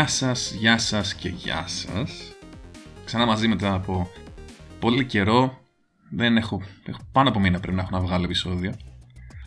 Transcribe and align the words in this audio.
Γεια 0.00 0.08
σας, 0.08 0.52
γεια 0.52 0.78
σας 0.78 1.14
και 1.14 1.28
γεια 1.28 1.64
σας. 1.66 2.32
Ξανά 3.04 3.26
μαζί 3.26 3.48
μετά 3.48 3.74
από 3.74 4.10
πολύ 4.78 5.04
καιρό. 5.04 5.58
Δεν 6.10 6.36
έχω, 6.36 6.62
έχω 6.86 7.00
πάνω 7.12 7.28
από 7.28 7.40
μήνα 7.40 7.60
πρέπει 7.60 7.76
να 7.76 7.82
έχω 7.82 7.90
να 7.92 8.00
βγάλω 8.00 8.24
επεισόδιο. 8.24 8.74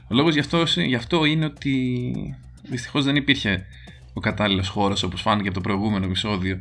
Ο 0.07 0.16
λόγος 0.16 0.34
γι' 0.34 0.39
αυτό, 0.39 0.63
γι 0.85 0.95
αυτό 0.95 1.25
είναι 1.25 1.45
ότι 1.45 2.13
δυστυχώς 2.63 3.03
δεν 3.03 3.16
υπήρχε 3.16 3.66
ο 4.13 4.20
κατάλληλος 4.20 4.70
χώρος 4.70 5.03
όπως 5.03 5.21
φάνηκε 5.21 5.47
από 5.47 5.57
το 5.57 5.63
προηγούμενο 5.63 6.05
επεισόδιο. 6.05 6.59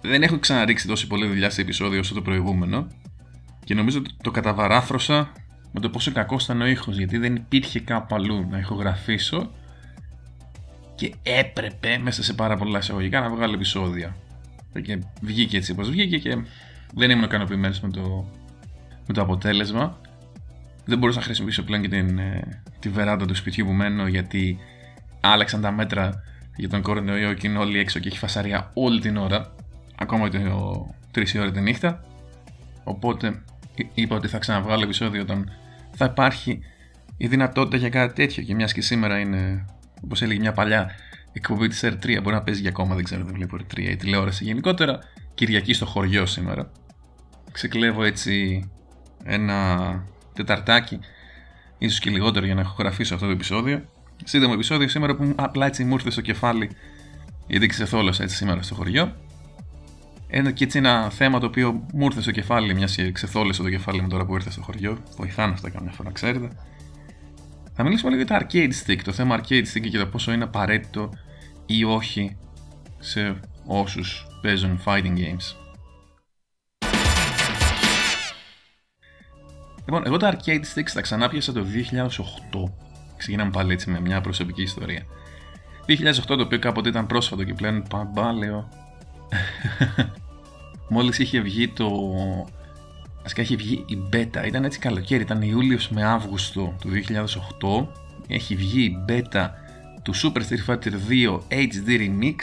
Δεν 0.00 0.22
έχω 0.22 0.38
ξαναρίξει 0.38 0.86
τόση 0.86 1.06
πολλή 1.06 1.26
δουλειά 1.26 1.50
σε 1.50 1.60
επεισόδιο 1.60 2.00
όσο 2.00 2.14
το 2.14 2.22
προηγούμενο 2.22 2.86
και 3.64 3.74
νομίζω 3.74 3.98
ότι 3.98 4.10
το 4.22 4.30
καταβαράθρωσα 4.30 5.32
με 5.72 5.80
το 5.80 5.90
πόσο 5.90 6.12
κακό 6.12 6.36
ήταν 6.42 6.60
ο 6.60 6.66
ήχος 6.66 6.96
γιατί 6.96 7.18
δεν 7.18 7.34
υπήρχε 7.34 7.80
κάπου 7.80 8.14
αλλού 8.14 8.46
να 8.50 8.58
ηχογραφήσω 8.58 9.50
και 10.96 11.14
έπρεπε 11.22 11.98
μέσα 11.98 12.22
σε 12.22 12.32
πάρα 12.32 12.56
πολλά 12.56 12.78
εισαγωγικά 12.78 13.20
να 13.20 13.28
βγάλω 13.28 13.54
επεισόδια. 13.54 14.16
Και 14.82 14.98
βγήκε 15.20 15.56
έτσι 15.56 15.72
όπως 15.72 15.90
βγήκε 15.90 16.18
και 16.18 16.36
δεν 16.94 17.10
ήμουν 17.10 17.24
ικανοποιημένος 17.24 17.80
με 17.80 17.90
το, 17.90 18.28
με 19.06 19.14
το 19.14 19.20
αποτέλεσμα. 19.20 20.00
Δεν 20.84 20.98
μπορούσα 20.98 21.18
να 21.18 21.24
χρησιμοποιήσω 21.24 21.62
πλέον 21.62 21.82
και 21.82 21.88
την, 21.88 22.18
ε, 22.18 22.62
τη 22.78 22.88
βεράντα 22.88 23.26
του 23.26 23.34
σπιτιού 23.34 23.64
που 23.64 23.72
μένω 23.72 24.06
γιατί 24.06 24.58
άλλαξαν 25.20 25.60
τα 25.60 25.72
μέτρα 25.72 26.22
για 26.56 26.68
τον 26.68 26.82
κορονοϊό 26.82 27.32
και 27.32 27.46
είναι 27.46 27.58
όλοι 27.58 27.78
έξω 27.78 27.98
και 27.98 28.08
έχει 28.08 28.18
φασαρία 28.18 28.70
όλη 28.74 29.00
την 29.00 29.16
ώρα. 29.16 29.54
Ακόμα 29.98 30.28
και 30.28 30.38
το 30.38 30.94
3 31.14 31.28
η 31.28 31.38
ώρα 31.38 31.50
τη 31.50 31.60
νύχτα. 31.60 32.04
Οπότε 32.84 33.42
είπα 33.94 34.16
ότι 34.16 34.28
θα 34.28 34.38
ξαναβγάλω 34.38 34.82
επεισόδιο 34.82 35.22
όταν 35.22 35.50
θα 35.92 36.04
υπάρχει 36.04 36.60
η 37.16 37.26
δυνατότητα 37.26 37.76
για 37.76 37.88
κάτι 37.88 38.14
τέτοιο. 38.14 38.42
Και 38.42 38.54
μιας 38.54 38.72
και 38.72 38.80
σήμερα 38.80 39.18
είναι 39.18 39.64
Όπως 40.04 40.22
έλεγε 40.22 40.40
μια 40.40 40.52
παλιά 40.52 40.90
εκπομπή 41.32 41.68
της 41.68 41.84
R3, 41.84 42.18
μπορεί 42.22 42.34
να 42.34 42.42
παίζει 42.42 42.60
για 42.60 42.70
ακόμα, 42.70 42.94
δεν 42.94 43.04
ξέρω, 43.04 43.24
δεν 43.24 43.34
βλέπω 43.34 43.56
R3 43.56 43.78
ή 43.78 43.96
τηλεόραση 43.96 44.44
γενικότερα. 44.44 44.98
Κυριακή 45.34 45.72
στο 45.72 45.86
χωριό 45.86 46.26
σήμερα. 46.26 46.70
Ξεκλέβω 47.52 48.02
έτσι 48.04 48.64
ένα 49.24 50.04
τεταρτάκι, 50.34 50.98
ίσως 51.78 51.98
και 51.98 52.10
λιγότερο 52.10 52.46
για 52.46 52.54
να 52.54 52.60
έχω 52.60 52.74
γραφήσει 52.78 53.14
αυτό 53.14 53.26
το 53.26 53.32
επεισόδιο. 53.32 53.84
Σύντομο 54.24 54.52
επεισόδιο 54.54 54.88
σήμερα 54.88 55.16
που 55.16 55.32
απλά 55.36 55.66
έτσι 55.66 55.84
μου 55.84 55.94
ήρθε 55.94 56.10
στο 56.10 56.20
κεφάλι, 56.20 56.70
γιατί 57.46 57.66
ξεθόλωσα 57.66 58.22
έτσι 58.22 58.36
σήμερα 58.36 58.62
στο 58.62 58.74
χωριό. 58.74 59.16
Ένα 60.28 60.50
και 60.50 60.64
έτσι 60.64 60.78
ένα 60.78 61.10
θέμα 61.10 61.38
το 61.38 61.46
οποίο 61.46 61.86
μου 61.92 62.04
ήρθε 62.04 62.20
στο 62.20 62.30
κεφάλι, 62.30 62.74
μιας 62.74 62.94
και 62.94 63.12
ξεθόλεσε 63.12 63.62
το 63.62 63.70
κεφάλι 63.70 64.00
μου 64.00 64.08
τώρα 64.08 64.26
που 64.26 64.34
ήρθε 64.34 64.50
στο 64.50 64.62
χωριό. 64.62 64.98
Βοηθάνε 65.16 65.52
αυτά 65.52 65.70
καμιά 65.70 65.92
φορά, 65.92 66.10
ξέρετε. 66.10 66.48
Θα 67.78 67.84
μιλήσουμε 67.84 68.10
λίγο 68.10 68.22
για 68.22 68.38
το 68.38 68.46
arcade 68.46 68.72
stick, 68.84 69.00
το 69.04 69.12
θέμα 69.12 69.40
arcade 69.40 69.64
stick 69.74 69.88
και 69.90 69.98
το 69.98 70.06
πόσο 70.06 70.32
είναι 70.32 70.44
απαραίτητο 70.44 71.10
ή 71.66 71.84
όχι 71.84 72.36
σε 72.98 73.40
όσους 73.66 74.26
παίζουν 74.42 74.80
fighting 74.84 75.16
games. 75.16 75.56
Λοιπόν, 79.84 80.02
εγώ 80.06 80.16
τα 80.16 80.36
arcade 80.36 80.62
sticks 80.74 80.90
τα 80.94 81.00
ξανά 81.00 81.28
πιάσα 81.28 81.52
το 81.52 81.64
2008. 82.54 82.72
Ξεκινάμε 83.16 83.50
πάλι 83.50 83.72
έτσι 83.72 83.90
με 83.90 84.00
μια 84.00 84.20
προσωπική 84.20 84.62
ιστορία. 84.62 85.02
2008 85.86 86.22
το 86.26 86.42
οποίο 86.42 86.58
κάποτε 86.58 86.88
ήταν 86.88 87.06
πρόσφατο 87.06 87.44
και 87.44 87.54
πλέον 87.54 87.82
παμπάλαιο. 87.88 88.68
Μόλις 90.88 91.18
είχε 91.18 91.40
βγει 91.40 91.68
το 91.68 91.90
Βασικά 93.26 93.44
έχει 93.44 93.56
βγει 93.56 93.84
η 93.86 93.98
beta, 94.12 94.46
ήταν 94.46 94.64
έτσι 94.64 94.78
καλοκαίρι, 94.78 95.22
ήταν 95.22 95.42
Ιούλιος 95.42 95.88
με 95.88 96.04
Αύγουστο 96.04 96.76
του 96.80 96.90
2008. 96.90 97.86
Έχει 98.28 98.56
βγει 98.56 98.82
η 98.82 99.04
beta 99.08 99.48
του 100.02 100.14
Super 100.14 100.38
Street 100.38 100.66
Fighter 100.66 100.92
2 100.92 101.40
HD 101.48 101.88
Remix 101.88 102.34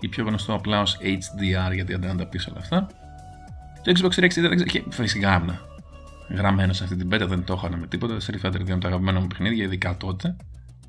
ή 0.00 0.08
πιο 0.08 0.24
γνωστό 0.24 0.54
απλά 0.54 0.80
ως 0.80 0.98
HDR 1.02 1.74
γιατί 1.74 1.96
δεν 1.96 2.16
τα 2.16 2.26
πεις 2.26 2.46
όλα 2.46 2.58
αυτά. 2.58 2.86
Το 3.82 3.92
Xbox 3.96 4.24
360 4.24 4.64
και 4.66 4.82
φυσικά 4.90 5.34
άμυνα. 5.34 5.60
Γραμμένο 6.28 6.72
σε 6.72 6.84
αυτή 6.84 6.96
την 6.96 7.08
beta 7.12 7.26
δεν 7.28 7.44
το 7.44 7.54
είχαν 7.56 7.78
με 7.78 7.86
τίποτα. 7.86 8.16
Το 8.16 8.26
Street 8.26 8.46
Fighter 8.46 8.60
2 8.60 8.68
είναι 8.68 8.78
το 8.78 8.86
αγαπημένο 8.86 9.20
μου 9.20 9.26
παιχνίδι, 9.26 9.62
ειδικά 9.62 9.96
τότε. 9.96 10.36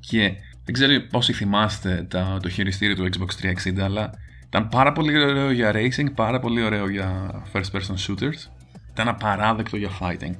Και 0.00 0.32
δεν 0.64 0.74
ξέρω 0.74 1.00
πόσοι 1.10 1.32
θυμάστε 1.32 2.06
τα, 2.10 2.38
το 2.42 2.48
χειριστήριο 2.48 2.94
του 2.94 3.08
Xbox 3.12 3.46
360, 3.68 3.78
αλλά 3.78 4.10
ήταν 4.46 4.68
πάρα 4.68 4.92
πολύ 4.92 5.24
ωραίο 5.24 5.50
για 5.50 5.72
racing, 5.74 6.14
πάρα 6.14 6.40
πολύ 6.40 6.62
ωραίο 6.62 6.90
για 6.90 7.30
first 7.52 7.70
person 7.72 7.94
shooters 8.06 8.55
ήταν 8.96 9.08
απαράδεκτο 9.08 9.76
για 9.76 9.90
fighting. 10.00 10.34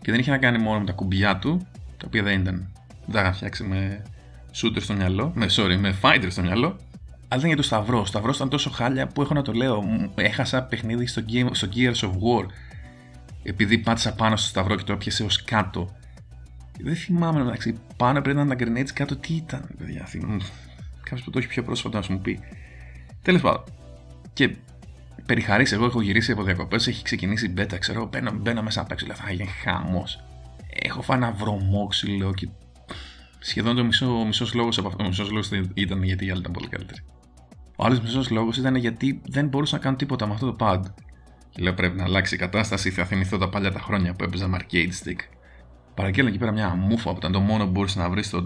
Και 0.00 0.10
δεν 0.10 0.20
είχε 0.20 0.30
να 0.30 0.38
κάνει 0.38 0.58
μόνο 0.58 0.78
με 0.78 0.84
τα 0.84 0.92
κουμπιά 0.92 1.38
του, 1.38 1.66
τα 1.96 2.04
οποία 2.06 2.22
δεν 2.22 2.40
ήταν. 2.40 2.72
Δεν 3.06 3.22
είχα 3.22 3.32
φτιάξει 3.32 3.64
με 3.64 4.02
shooter 4.54 4.80
στο 4.80 4.94
μυαλό, 4.94 5.32
με, 5.34 5.46
sorry, 5.50 5.76
με 5.78 5.94
fighter 6.02 6.26
στο 6.28 6.42
μυαλό, 6.42 6.66
αλλά 7.28 7.40
ήταν 7.40 7.46
για 7.46 7.56
το 7.56 7.62
Σταυρό. 7.62 8.00
Ο 8.00 8.04
Σταυρός 8.04 8.36
ήταν 8.36 8.48
τόσο 8.48 8.70
χάλια 8.70 9.06
που 9.06 9.22
έχω 9.22 9.34
να 9.34 9.42
το 9.42 9.52
λέω. 9.52 9.84
Έχασα 10.14 10.62
παιχνίδι 10.62 11.06
στο, 11.06 11.22
game, 11.28 11.48
στο 11.52 11.68
Gears 11.74 12.08
of 12.08 12.10
War 12.10 12.46
επειδή 13.42 13.78
πάτησα 13.78 14.14
πάνω 14.14 14.36
στο 14.36 14.48
Σταυρό 14.48 14.76
και 14.76 14.82
το 14.82 14.92
έπιασε 14.92 15.24
ως 15.24 15.44
κάτω. 15.44 15.96
Δεν 16.80 16.96
θυμάμαι 16.96 17.44
μεταξύ. 17.44 17.78
Πάνω 17.96 18.20
πρέπει 18.20 18.36
να 18.36 18.44
ήταν 18.44 18.58
τα 18.58 18.64
grenades 18.64 18.90
κάτω. 18.94 19.16
Τι 19.16 19.34
ήταν, 19.34 19.68
παιδιά. 19.78 20.08
Κάποιος 21.02 21.22
που 21.22 21.30
το 21.30 21.38
έχει 21.38 21.48
πιο 21.48 21.62
πρόσφατα 21.62 21.96
να 21.96 22.02
σου 22.02 22.12
μου 22.12 22.20
πει. 22.20 22.40
Τέλος 23.22 23.40
πάντων. 23.40 23.64
Και 24.32 24.56
περιχαρήσει. 25.26 25.74
Εγώ 25.74 25.84
έχω 25.84 26.00
γυρίσει 26.00 26.32
από 26.32 26.42
διακοπές, 26.42 26.86
έχει 26.86 27.02
ξεκινήσει 27.02 27.46
η 27.46 27.50
μπέτα. 27.52 27.78
Ξέρω, 27.78 28.08
μπαίνω, 28.12 28.32
μπαίνω 28.32 28.62
μέσα 28.62 28.80
απ' 28.80 28.90
έξω. 28.90 29.06
Λέω, 29.06 29.16
θα 29.16 29.32
γίνει 29.32 29.50
χαμός. 29.64 30.24
Έχω 30.82 31.02
φάει 31.02 31.16
ένα 31.16 31.32
βρωμόξυλο 31.32 32.34
και 32.34 32.48
σχεδόν 33.38 33.76
το 33.76 33.84
μισό 33.84 34.24
μισός 34.26 34.54
λόγος 34.54 34.78
από 34.78 34.88
αυτό. 34.88 35.04
Ο 35.04 35.06
μισός 35.06 35.30
λόγος 35.30 35.50
ήταν 35.74 36.02
γιατί 36.02 36.26
η 36.26 36.30
άλλη 36.30 36.40
ήταν 36.40 36.52
πολύ 36.52 36.68
καλύτερη. 36.68 37.00
Ο 37.76 37.84
άλλος 37.84 38.00
μισός 38.00 38.30
λόγος 38.30 38.56
ήταν 38.56 38.74
γιατί 38.74 39.20
δεν 39.26 39.48
μπορούσα 39.48 39.76
να 39.76 39.82
κάνω 39.82 39.96
τίποτα 39.96 40.26
με 40.26 40.32
αυτό 40.32 40.52
το 40.52 40.56
pad. 40.58 40.80
Και 41.50 41.62
λέω 41.62 41.74
πρέπει 41.74 41.96
να 41.96 42.04
αλλάξει 42.04 42.34
η 42.34 42.38
κατάσταση. 42.38 42.90
Θα 42.90 43.04
θυμηθώ 43.04 43.38
τα 43.38 43.48
παλιά 43.48 43.72
τα 43.72 43.80
χρόνια 43.80 44.14
που 44.14 44.24
έπαιζα 44.24 44.48
με 44.48 44.58
arcade 44.60 44.88
stick. 45.04 45.18
Παραγγέλνω 45.94 46.30
εκεί 46.30 46.38
πέρα 46.38 46.52
μια 46.52 46.74
μούφα 46.74 47.10
που 47.10 47.16
ήταν 47.16 47.32
το 47.32 47.40
μόνο 47.40 47.64
που 47.64 47.70
μπορούσες 47.70 47.96
να 47.96 48.10
βρεις 48.10 48.30
το 48.30 48.42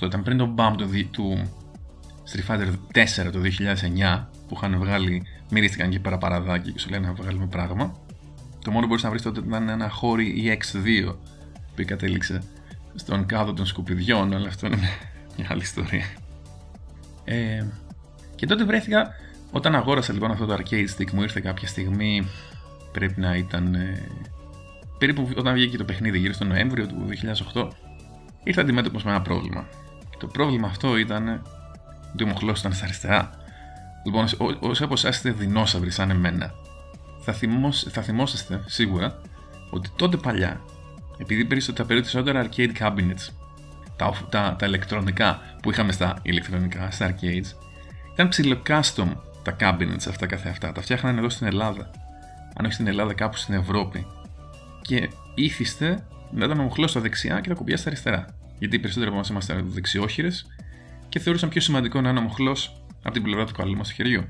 2008. 0.00 0.06
Ήταν 0.06 0.22
πριν 0.22 0.38
το 0.38 0.54
bump 0.56 0.74
του, 0.76 1.08
του 1.10 1.50
Street 2.32 2.52
Fighter 2.52 2.68
4 3.26 3.32
το 3.32 3.40
2009 4.18 4.26
που 4.48 4.54
είχαν 4.56 4.78
βγάλει 4.78 5.26
μυρίστηκαν 5.50 5.86
εκεί 5.86 5.98
πέρα 5.98 6.18
παραδάκι 6.18 6.72
και 6.72 6.78
σου 6.78 6.90
λένε 6.90 7.06
να 7.06 7.12
βγάλουμε 7.12 7.46
πράγμα. 7.46 7.96
Το 8.64 8.70
μόνο 8.70 8.80
που 8.80 8.86
μπορείς 8.86 9.02
να 9.02 9.10
βρεις 9.10 9.22
τότε 9.22 9.40
ήταν 9.46 9.68
ένα 9.68 9.88
χώρι 9.88 10.58
EX2 10.58 11.14
που 11.74 11.84
κατέληξε 11.86 12.42
στον 12.94 13.26
κάδο 13.26 13.52
των 13.52 13.66
σκουπιδιών, 13.66 14.34
αλλά 14.34 14.48
αυτό 14.48 14.66
είναι 14.66 14.78
μια 15.36 15.46
άλλη 15.50 15.60
ιστορία. 15.60 16.04
Ε, 17.24 17.64
και 18.34 18.46
τότε 18.46 18.64
βρέθηκα, 18.64 19.14
όταν 19.50 19.74
αγόρασα 19.74 20.12
λοιπόν 20.12 20.30
αυτό 20.30 20.46
το 20.46 20.56
arcade 20.58 20.86
stick 20.96 21.10
μου 21.10 21.22
ήρθε 21.22 21.40
κάποια 21.40 21.68
στιγμή, 21.68 22.26
πρέπει 22.92 23.20
να 23.20 23.36
ήταν 23.36 23.74
ε, 23.74 24.08
περίπου 24.98 25.28
όταν 25.36 25.54
βγήκε 25.54 25.76
το 25.76 25.84
παιχνίδι 25.84 26.18
γύρω 26.18 26.32
στο 26.32 26.44
Νοέμβριο 26.44 26.86
του 26.86 27.08
2008, 27.54 27.68
ήρθα 28.42 28.60
αντιμέτωπος 28.60 29.04
με 29.04 29.10
ένα 29.10 29.22
πρόβλημα. 29.22 29.68
Το 30.18 30.26
πρόβλημα 30.26 30.68
αυτό 30.68 30.96
ήταν 30.96 31.42
ότι 32.12 32.24
ο 32.24 32.26
μοχλός 32.26 32.60
ήταν 32.60 32.72
στα 32.72 32.84
αριστερά 32.84 33.38
Λοιπόν, 34.02 34.26
όσοι 34.60 34.82
από 34.82 34.92
εσάς 34.92 35.16
είστε 35.16 35.30
δεινόσαυροι 35.30 35.90
σαν 35.90 36.10
εμένα, 36.10 36.52
θα, 37.20 37.32
θυμόσ, 37.32 37.86
θα 37.90 38.02
θυμόσαστε 38.02 38.62
σίγουρα 38.66 39.20
ότι 39.70 39.88
τότε 39.96 40.16
παλιά, 40.16 40.60
επειδή 41.18 41.72
τα 41.72 41.84
περισσότερα 41.84 42.48
arcade 42.48 42.72
cabinets, 42.78 43.28
τα, 43.96 44.12
τα, 44.28 44.56
τα 44.58 44.66
ηλεκτρονικά 44.66 45.40
που 45.62 45.70
είχαμε 45.70 45.92
στα 45.92 46.18
ηλεκτρονικά, 46.22 46.90
στα 46.90 47.14
arcades, 47.14 47.46
ήταν 48.12 48.28
ψηλό 48.28 48.62
custom 48.66 49.08
τα 49.42 49.56
cabinets 49.60 50.08
αυτά 50.08 50.26
καθε 50.26 50.48
αυτά. 50.48 50.72
Τα 50.72 50.80
φτιάχνανε 50.80 51.18
εδώ 51.18 51.28
στην 51.28 51.46
Ελλάδα. 51.46 51.90
Αν 52.56 52.64
όχι 52.64 52.74
στην 52.74 52.86
Ελλάδα, 52.86 53.14
κάπου 53.14 53.36
στην 53.36 53.54
Ευρώπη. 53.54 54.06
Και 54.82 55.08
ήθιστε 55.34 56.06
να 56.30 56.44
ήταν 56.44 56.60
ομοχλό 56.60 56.86
στα 56.86 57.00
δεξιά 57.00 57.40
και 57.40 57.48
τα 57.48 57.54
κουμπιά 57.54 57.76
στα 57.76 57.88
αριστερά. 57.88 58.26
Γιατί 58.58 58.76
οι 58.76 58.78
περισσότεροι 58.78 59.10
από 59.10 59.16
εμάς 59.16 59.28
είμαστε 59.28 59.62
δεξιόχειρες 59.66 60.46
και 61.08 61.18
θεωρούσαν 61.18 61.48
πιο 61.48 61.60
σημαντικό 61.60 62.00
να 62.00 62.10
είναι 62.10 62.18
ομοχλό 62.18 62.56
από 63.02 63.12
την 63.12 63.22
πλευρά 63.22 63.44
του 63.46 63.52
καλού 63.52 63.76
μα 63.76 63.84
χεριού. 63.84 64.24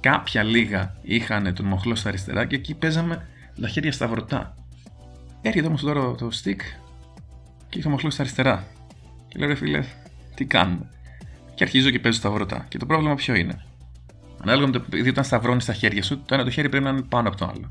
Κάποια 0.00 0.42
λίγα 0.42 0.96
είχαν 1.02 1.54
τον 1.54 1.66
μοχλό 1.66 1.94
στα 1.94 2.08
αριστερά 2.08 2.44
και 2.44 2.56
εκεί 2.56 2.74
παίζαμε 2.74 3.28
τα 3.60 3.68
χέρια 3.68 3.92
σταυρωτά. 3.92 4.54
Έρχεται 5.42 5.66
όμως 5.66 5.82
τώρα 5.82 6.14
το 6.14 6.28
stick 6.42 6.60
και 7.68 7.78
είχε 7.78 7.88
μοχλός 7.88 8.12
στα 8.12 8.22
αριστερά. 8.22 8.66
Και 9.28 9.38
λέω 9.38 9.48
ρε 9.48 9.54
φίλε, 9.54 9.84
τι 10.34 10.44
κάνουμε; 10.44 10.90
Και 11.54 11.64
αρχίζω 11.64 11.90
και 11.90 11.98
παίζω 11.98 12.18
σταυρωτά. 12.18 12.66
Και 12.68 12.78
το 12.78 12.86
πρόβλημα 12.86 13.14
ποιο 13.14 13.34
είναι; 13.34 13.64
Ανάλογα 14.42 14.66
με 14.66 14.72
το 14.72 14.84
επειδή 14.86 15.08
όταν 15.08 15.24
σταυρώνεις 15.24 15.64
τα 15.64 15.72
χέρια 15.72 16.02
σου, 16.02 16.22
το 16.26 16.34
ένα 16.34 16.44
το 16.44 16.50
χέρι 16.50 16.68
πρέπει 16.68 16.84
να 16.84 16.90
είναι 16.90 17.02
πάνω 17.02 17.28
από 17.28 17.36
το 17.36 17.44
άλλο. 17.44 17.70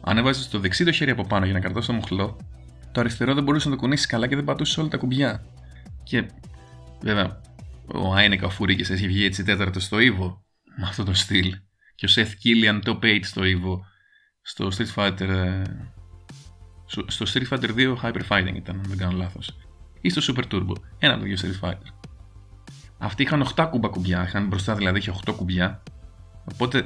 Αν 0.00 0.18
έβαζες 0.18 0.48
το 0.48 0.58
δεξί 0.58 0.84
το 0.84 0.92
χέρι 0.92 1.10
από 1.10 1.24
πάνω 1.24 1.44
για 1.44 1.54
να 1.54 1.60
κρατώσει 1.60 1.86
το 1.86 1.92
μοχλό, 1.92 2.36
το 2.92 3.00
αριστερό 3.00 3.34
δεν 3.34 3.44
μπορούσε 3.44 3.68
να 3.68 3.74
το 3.74 3.80
κουνήσεις 3.80 4.06
καλά 4.06 4.26
και 4.26 4.34
δεν 4.34 4.44
πατούσε 4.44 4.80
όλα 4.80 4.88
τα 4.88 4.96
κουμπιά. 4.96 5.44
Και 6.02 6.26
βέβαια, 7.02 7.40
ο 7.86 8.14
Άινεκα 8.14 8.46
ο 8.46 8.50
Φουρίκης 8.50 8.90
έχει 8.90 9.06
βγει 9.06 9.24
έτσι 9.24 9.44
τέταρτος 9.44 9.84
στο 9.84 9.96
Evo 9.96 10.36
με 10.76 10.86
αυτό 10.86 11.04
το 11.04 11.14
στυλ 11.14 11.56
και 11.94 12.06
ο 12.06 12.08
Seth 12.14 12.32
Killian 12.44 12.80
το 12.82 12.98
8 13.02 13.18
στο 13.22 13.42
Evo 13.44 13.78
στο 14.40 14.68
Street 14.76 14.94
Fighter 14.94 15.28
ε, 15.28 15.62
στο 17.06 17.26
Street 17.32 17.48
Fighter 17.48 17.74
2 17.76 17.96
Hyper 17.96 18.22
Fighting 18.28 18.54
ήταν 18.54 18.78
αν 18.78 18.84
δεν 18.88 18.98
κάνω 18.98 19.16
λάθος 19.16 19.56
ή 20.00 20.08
στο 20.08 20.34
Super 20.34 20.52
Turbo 20.52 20.74
ένα 20.98 21.14
από 21.14 21.22
το 21.22 21.28
δύο 21.28 21.36
Street 21.40 21.68
Fighter 21.68 22.00
Αυτή 23.02 23.22
είχαν 23.22 23.46
8 23.54 23.66
κούμπα 23.70 23.88
κουμπιά. 23.88 24.24
Είχαν 24.26 24.46
μπροστά 24.46 24.74
δηλαδή 24.74 24.98
είχε 24.98 25.12
8 25.26 25.34
κουμπιά. 25.36 25.82
Οπότε 26.52 26.84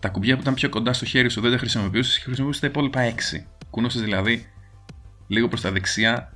τα 0.00 0.08
κουμπιά 0.08 0.34
που 0.34 0.40
ήταν 0.40 0.54
πιο 0.54 0.68
κοντά 0.68 0.92
στο 0.92 1.04
χέρι 1.04 1.28
σου 1.28 1.40
δεν 1.40 1.50
τα 1.50 1.58
χρησιμοποιούσες, 1.58 2.18
χρησιμοποιούσες 2.18 2.60
τα 2.60 2.66
υπόλοιπα 2.66 3.00
6. 3.10 3.14
Κούνωσε 3.70 4.00
δηλαδή 4.00 4.46
λίγο 5.26 5.48
προς 5.48 5.60
τα 5.60 5.72
δεξιά 5.72 6.32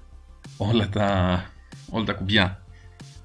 όλα 0.57 0.89
τα, 0.89 1.45
όλα 1.91 2.05
τα 2.05 2.13
κουμπιά. 2.13 2.63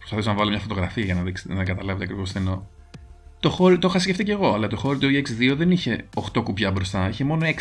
Προσπαθήσω 0.04 0.30
να 0.30 0.38
βάλω 0.38 0.50
μια 0.50 0.60
φωτογραφία 0.60 1.04
για 1.04 1.16
να, 1.16 1.22
δείξετε, 1.22 1.54
να 1.54 1.64
καταλάβετε 1.64 2.04
ακριβώς 2.04 2.32
τι 2.32 2.40
εννοώ. 2.40 2.62
Το, 3.40 3.50
χώρι, 3.50 3.78
το 3.78 3.88
είχα 3.88 4.00
σκεφτεί 4.00 4.24
και 4.24 4.32
εγώ, 4.32 4.54
αλλά 4.54 4.68
το 4.68 4.78
χώρι 4.78 4.98
του 4.98 5.08
EX2 5.08 5.56
δεν 5.58 5.72
είχε 5.72 6.06
8 6.34 6.44
κουμπιά 6.44 6.72
μπροστά, 6.72 7.10
είχε 7.10 7.24
μόνο 7.24 7.46
6. 7.46 7.52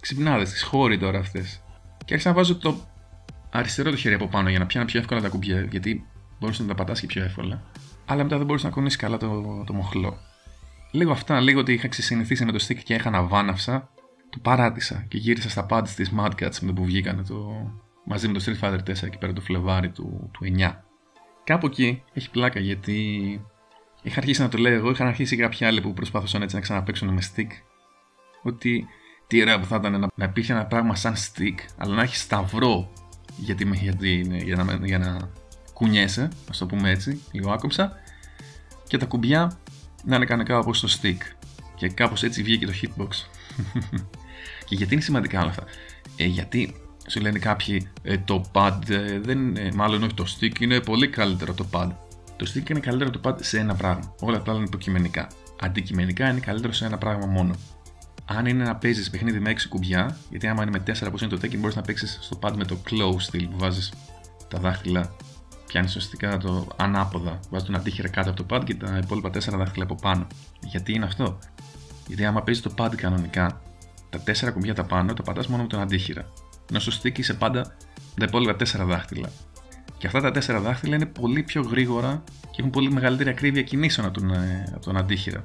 Ξυπνάδε, 0.00 0.44
τις 0.44 0.62
χώροι 0.62 0.98
τώρα 0.98 1.18
αυτές. 1.18 1.62
Και 2.04 2.12
άρχισα 2.14 2.28
να 2.28 2.34
βάζω 2.34 2.56
το 2.56 2.76
αριστερό 3.50 3.90
το 3.90 3.96
χέρι 3.96 4.14
από 4.14 4.26
πάνω 4.26 4.48
για 4.48 4.58
να 4.58 4.66
πιάνω 4.66 4.86
πιο 4.86 5.00
εύκολα 5.00 5.20
τα 5.20 5.28
κουμπιά, 5.28 5.60
γιατί 5.70 6.06
μπορούσε 6.40 6.62
να 6.62 6.68
τα 6.68 6.74
πατάς 6.74 7.00
και 7.00 7.06
πιο 7.06 7.24
εύκολα. 7.24 7.62
Αλλά 8.04 8.22
μετά 8.22 8.36
δεν 8.36 8.46
μπορούσε 8.46 8.66
να 8.66 8.72
κουνήσει 8.72 8.96
καλά 8.96 9.16
το, 9.16 9.62
το 9.66 9.72
μοχλό. 9.72 10.18
Λίγο 10.90 11.12
αυτά, 11.12 11.40
λίγο 11.40 11.60
ότι 11.60 11.72
είχα 11.72 11.88
ξεσυνηθίσει 11.88 12.44
με 12.44 12.52
το 12.52 12.64
stick 12.68 12.78
και 12.84 12.94
έχανα 12.94 13.22
βάναυσα, 13.22 13.88
το 14.30 14.38
παράτησα 14.42 15.04
και 15.08 15.18
γύρισα 15.18 15.50
στα 15.50 15.66
pads 15.70 15.88
της 15.88 16.12
Mad 16.18 16.30
Cats 16.30 16.58
με 16.60 16.66
το 16.66 16.72
που 16.72 16.84
βγήκανε 16.84 17.22
το... 17.22 17.70
μαζί 18.04 18.28
με 18.28 18.38
το 18.38 18.44
Street 18.46 18.64
Fighter 18.64 18.78
4 18.78 18.88
εκεί 18.88 19.18
πέρα 19.18 19.32
το 19.32 19.40
Φλεβάρι 19.40 19.90
του, 19.90 20.30
του 20.32 20.40
9. 20.58 20.72
Κάπου 21.44 21.66
εκεί 21.66 22.02
έχει 22.12 22.30
πλάκα 22.30 22.60
γιατί 22.60 23.40
είχα 24.02 24.18
αρχίσει 24.18 24.40
να 24.40 24.48
το 24.48 24.58
λέω 24.58 24.72
εγώ, 24.72 24.90
είχαν 24.90 25.06
αρχίσει 25.06 25.36
κάποιοι 25.36 25.66
άλλοι 25.66 25.80
που 25.80 25.92
προσπάθησαν 25.92 26.42
έτσι 26.42 26.54
να 26.54 26.60
ξαναπέξουν 26.60 27.08
με 27.08 27.22
stick. 27.34 27.48
Ότι 28.42 28.86
τι 29.26 29.40
ωραία 29.40 29.60
που 29.60 29.66
θα 29.66 29.76
ήταν 29.76 30.00
να, 30.00 30.08
να 30.14 30.24
υπήρχε 30.24 30.52
ένα 30.52 30.66
πράγμα 30.66 30.94
σαν 30.94 31.14
stick, 31.14 31.54
αλλά 31.76 31.94
να 31.94 32.02
έχει 32.02 32.16
σταυρό 32.16 32.92
γιατί, 33.36 33.70
γιατί, 33.72 34.40
για, 34.44 34.56
να, 34.56 34.86
για 34.86 34.98
να 34.98 35.30
κουνιέσαι, 35.72 36.28
ας 36.50 36.58
το 36.58 36.66
πούμε 36.66 36.90
έτσι, 36.90 37.22
λίγο 37.32 37.52
άκοψα, 37.52 37.92
και 38.88 38.96
τα 38.96 39.06
κουμπιά 39.06 39.58
να 40.04 40.16
είναι 40.16 40.24
κανονικά 40.24 40.58
όπως 40.58 40.80
το 40.80 40.98
stick. 41.00 41.18
Και 41.74 41.88
κάπως 41.88 42.22
έτσι 42.22 42.42
βγήκε 42.42 42.66
το 42.66 42.72
hitbox. 42.82 43.08
και 44.66 44.74
γιατί 44.74 44.92
είναι 44.94 45.02
σημαντικά 45.02 45.40
όλα 45.40 45.50
αυτά; 45.50 45.64
Ε, 46.16 46.24
γιατί 46.24 46.74
σου 47.08 47.20
λένε 47.20 47.38
κάποιοι 47.38 47.88
ε, 48.02 48.18
το 48.18 48.44
pad 48.52 48.78
ε, 48.88 49.18
δεν, 49.20 49.56
ε, 49.56 49.70
μάλλον 49.74 50.02
όχι 50.02 50.14
το 50.14 50.24
stick 50.38 50.60
είναι 50.60 50.80
πολύ 50.80 51.08
καλύτερο 51.08 51.52
το 51.52 51.66
pad. 51.72 51.90
Το 52.36 52.52
stick 52.54 52.70
είναι 52.70 52.80
καλύτερο 52.80 53.10
το 53.10 53.20
pad 53.24 53.34
σε 53.40 53.58
ένα 53.58 53.74
πράγμα. 53.74 54.14
Όλα 54.20 54.42
τα 54.42 54.50
άλλα 54.50 54.58
είναι 54.58 54.66
υποκειμενικά. 54.68 55.28
Αντικειμενικά 55.60 56.30
είναι 56.30 56.40
καλύτερο 56.40 56.72
σε 56.72 56.84
ένα 56.84 56.98
πράγμα 56.98 57.26
μόνο. 57.26 57.54
Αν 58.24 58.46
είναι 58.46 58.64
να 58.64 58.76
παίζεις 58.76 59.10
παιχνίδι 59.10 59.40
με 59.40 59.50
6 59.50 59.56
κουμπιά, 59.68 60.16
γιατί 60.30 60.46
άμα 60.46 60.62
είναι 60.62 60.70
με 60.70 60.82
4 60.92 61.06
όπω 61.06 61.16
είναι 61.20 61.36
το 61.36 61.38
Tekken, 61.42 61.56
μπορείς 61.56 61.76
να 61.76 61.82
παίξεις 61.82 62.18
στο 62.22 62.38
pad 62.42 62.52
με 62.56 62.64
το 62.64 62.78
close 62.90 63.30
style 63.30 63.46
που 63.50 63.58
βάζεις 63.58 63.92
τα 64.48 64.58
δάχτυλα, 64.58 65.14
πιάνεις 65.66 65.90
ουσιαστικά 65.90 66.36
το 66.36 66.66
ανάποδα. 66.76 67.40
Βάζεις 67.50 67.66
τον 67.66 67.76
αντίχειρα 67.76 68.08
κάτω 68.08 68.30
από 68.30 68.44
το 68.44 68.56
pad 68.56 68.64
και 68.64 68.74
τα 68.74 69.00
υπόλοιπα 69.02 69.30
4 69.30 69.56
δάχτυλα 69.56 69.84
από 69.84 69.94
πάνω. 69.94 70.26
Γιατί 70.60 70.92
είναι 70.92 71.04
αυτό; 71.04 71.38
Γιατί 72.06 72.24
άμα 72.24 72.42
παίζεις 72.42 72.62
το 72.62 72.74
pad 72.78 72.90
κανονικά, 72.96 73.60
τα 74.10 74.22
4 74.48 74.52
κουμπιά 74.52 74.74
τα 74.74 74.84
πάνω 74.84 75.14
τα 75.14 75.22
πατάς 75.22 75.46
μόνο 75.46 75.62
με 75.62 75.68
τον 75.68 75.80
αντίχειρα. 75.80 76.32
Ενώ 76.70 76.80
στο 76.80 76.92
stick 77.02 77.18
είσαι 77.18 77.34
πάντα 77.34 77.76
τα 78.18 78.24
υπόλοιπα 78.24 78.56
4 78.58 78.86
δάχτυλα. 78.86 79.30
Και 79.98 80.06
αυτά 80.06 80.20
τα 80.20 80.58
4 80.58 80.60
δάχτυλα 80.62 80.94
είναι 80.94 81.06
πολύ 81.06 81.42
πιο 81.42 81.62
γρήγορα 81.62 82.24
και 82.40 82.56
έχουν 82.58 82.70
πολύ 82.70 82.92
μεγαλύτερη 82.92 83.28
ακρίβεια 83.28 83.62
κινήσεων 83.62 84.06
από 84.06 84.20
τον, 84.20 84.30
ε, 84.30 84.64
από 84.74 84.84
τον 84.84 84.96
αντίχειρα. 84.96 85.42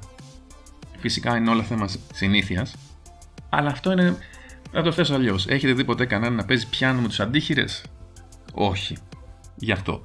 Φυσικά 0.98 1.36
είναι 1.36 1.50
όλα 1.50 1.62
θέμα 1.62 1.88
συνήθειας. 2.12 2.76
Αλλά 3.48 3.70
αυτό 3.70 3.92
είναι. 3.92 4.16
Να 4.72 4.82
το 4.82 4.92
θέσω 4.92 5.14
αλλιώς. 5.14 5.46
Έχετε 5.46 5.72
δει 5.72 5.84
ποτέ 5.84 6.06
κανέναν 6.06 6.34
να 6.34 6.44
παίζει 6.44 6.68
πιάνο 6.68 7.00
με 7.00 7.08
τους 7.08 7.20
αντίχειρες, 7.20 7.84
Όχι. 8.52 8.96
Γι' 9.54 9.72
αυτό. 9.72 10.04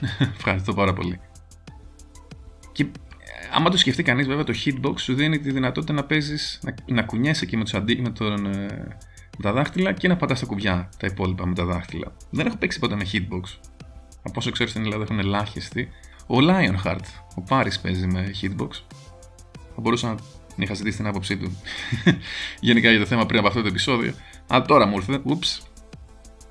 Ευχαριστώ 0.36 0.74
πάρα 0.74 0.92
πολύ. 0.92 1.20
Και 2.72 2.82
ε, 2.82 2.86
άμα 3.52 3.70
το 3.70 3.76
σκεφτεί 3.76 4.02
κανείς, 4.02 4.26
βέβαια 4.26 4.44
το 4.44 4.54
hitbox 4.64 4.98
σου 4.98 5.14
δίνει 5.14 5.38
τη 5.38 5.50
δυνατότητα 5.50 5.92
να 5.92 6.04
παίζεις, 6.04 6.60
να, 6.62 6.74
να 6.94 7.02
κουνιέσαι 7.02 7.46
και 7.46 7.56
με, 7.56 7.62
τους 7.62 7.74
αντί, 7.74 7.96
με, 7.96 8.10
τον, 8.10 8.46
ε, 8.46 8.96
με 9.36 9.42
τα 9.42 9.52
δάχτυλα 9.52 9.92
και 9.92 10.08
να 10.08 10.16
πατάς 10.16 10.40
τα 10.40 10.46
κουμπιά 10.46 10.88
τα 10.98 11.06
υπόλοιπα 11.06 11.46
με 11.46 11.54
τα 11.54 11.64
δάχτυλα. 11.64 12.12
Δεν 12.30 12.46
έχω 12.46 12.56
παίξει 12.56 12.78
ποτέ 12.78 12.94
με 12.94 13.06
hitbox. 13.12 13.58
Από 14.22 14.34
όσο 14.36 14.50
ξέρω 14.50 14.68
στην 14.68 14.84
Ελλάδα 14.84 15.02
έχουν 15.02 15.18
ελάχιστοι. 15.18 15.88
Ο 16.26 16.36
Lionheart, 16.40 17.04
ο 17.34 17.40
Πάρης 17.40 17.80
παίζει 17.80 18.06
με 18.06 18.30
hitbox 18.42 18.70
θα 19.76 19.82
μπορούσα 19.82 20.08
να 20.56 20.64
είχα 20.64 20.74
ζητήσει 20.74 20.96
την 20.96 21.06
άποψή 21.06 21.36
του 21.36 21.56
γενικά 22.60 22.90
για 22.90 22.98
το 22.98 23.06
θέμα 23.06 23.26
πριν 23.26 23.38
από 23.38 23.48
αυτό 23.48 23.62
το 23.62 23.68
επεισόδιο. 23.68 24.14
Αλλά 24.46 24.64
τώρα 24.64 24.86
μου 24.86 24.96
ήρθε. 24.96 25.20
Ούψ. 25.24 25.62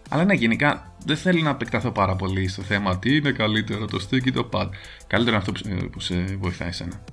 Αλλά 0.09 0.25
ναι, 0.25 0.33
γενικά 0.33 0.93
δεν 1.05 1.17
θέλω 1.17 1.41
να 1.41 1.49
επεκταθώ 1.49 1.91
πάρα 1.91 2.15
πολύ 2.15 2.47
στο 2.47 2.61
θέμα 2.61 2.99
τι 2.99 3.15
είναι 3.15 3.31
καλύτερο, 3.31 3.85
το 3.85 4.07
stick 4.09 4.25
ή 4.25 4.31
το 4.31 4.49
pad. 4.51 4.69
Καλύτερο 5.07 5.35
είναι 5.35 5.45
αυτό 5.47 5.51
που 5.91 5.99
σε 5.99 6.15
βοηθάει 6.39 6.67
εσένα. 6.67 7.03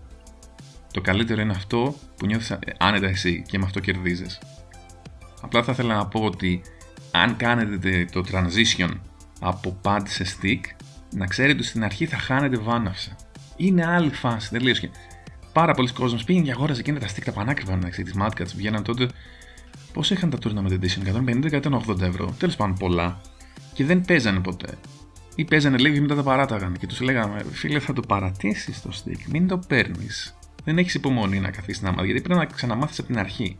Το 0.92 1.00
καλύτερο 1.00 1.40
είναι 1.40 1.52
αυτό 1.52 1.94
που 2.16 2.26
νιώθεις 2.26 2.58
άνετα 2.78 3.06
εσύ 3.06 3.42
και 3.46 3.58
με 3.58 3.64
αυτό 3.64 3.80
κερδίζεις. 3.80 4.38
Απλά 5.42 5.62
θα 5.62 5.72
ήθελα 5.72 5.94
να 5.94 6.06
πω 6.06 6.20
ότι 6.20 6.62
αν 7.10 7.36
κάνετε 7.36 8.08
το 8.12 8.24
transition 8.32 8.90
από 9.40 9.80
pad 9.82 10.02
σε 10.04 10.24
stick, 10.24 10.60
να 11.14 11.26
ξέρετε 11.26 11.58
ότι 11.58 11.66
στην 11.66 11.84
αρχή 11.84 12.06
θα 12.06 12.16
χάνετε 12.16 12.56
βάναυσα. 12.56 13.16
Είναι 13.56 13.86
άλλη 13.86 14.10
φάση 14.10 14.50
τελείως 14.50 14.80
πάρα 15.52 15.72
πολλοί 15.74 15.92
κόσμοι 15.92 16.24
πήγαινε 16.24 16.44
και 16.44 16.50
αγόραζε 16.50 16.80
εκείνα 16.80 16.98
τα 16.98 17.06
stick 17.06 17.22
τα 17.24 17.32
πανάκριβα 17.32 17.76
να 17.76 17.88
ξέρεις. 17.88 18.12
Τις 18.12 18.22
Mad 18.22 18.40
Cats 18.40 18.52
βγαίναν 18.56 18.82
τότε. 18.82 19.08
Πώς 19.92 20.10
είχαν 20.10 20.30
τα 20.30 20.38
Tournament 20.42 20.72
Edition, 20.72 21.02
150-180 21.88 22.00
ευρώ. 22.00 22.34
Τέλος 22.38 22.56
πάντων 22.56 22.76
πολλά. 22.76 23.20
Και 23.72 23.84
δεν 23.84 24.00
παίζανε 24.00 24.40
ποτέ. 24.40 24.74
Ή 25.34 25.44
παίζανε 25.44 25.78
λίγο 25.78 25.94
και 25.94 26.00
μετά 26.00 26.14
τα 26.14 26.22
παράταγαν. 26.22 26.76
Και 26.78 26.86
τους 26.86 27.00
λέγαμε, 27.00 27.44
φίλε, 27.52 27.78
θα 27.78 27.92
το 27.92 28.00
παρατήσεις 28.00 28.82
το 28.82 28.90
stick, 28.92 29.30
μην 29.30 29.48
το 29.48 29.58
παίρνεις. 29.58 30.36
Δεν 30.64 30.78
έχεις 30.78 30.94
υπομονή 30.94 31.40
να 31.40 31.50
καθίσεις 31.50 31.82
να 31.82 31.90
μάθει, 31.92 32.06
γιατί 32.06 32.20
πρέπει 32.20 32.38
να 32.38 32.46
ξαναμάθεις 32.46 32.98
από 32.98 33.08
την 33.08 33.18
αρχή. 33.18 33.56